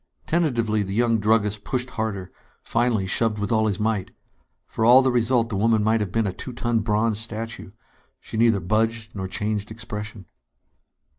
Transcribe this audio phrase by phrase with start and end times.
[0.25, 2.31] Tentatively, the young druggist pushed harder;
[2.63, 4.09] finally, shoved with all his might.
[4.65, 7.69] For all the result, the woman might have been a two ton bronze statue.
[8.19, 10.25] She neither budged nor changed expression.